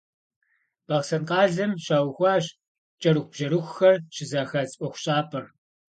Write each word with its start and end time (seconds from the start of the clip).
Бахъсэн 0.87 1.23
къалэм 1.29 1.71
щаухуащ 1.83 2.45
кӏэрыхубжьэрыхухэр 3.01 3.95
щызэхадз 4.15 4.73
ӏуэхущӏапӏэр. 4.77 5.45